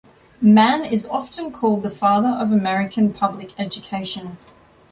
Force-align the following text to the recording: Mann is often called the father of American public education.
Mann 0.41 0.83
is 0.83 1.07
often 1.07 1.51
called 1.51 1.83
the 1.83 1.91
father 1.91 2.29
of 2.29 2.51
American 2.51 3.13
public 3.13 3.53
education. 3.59 4.39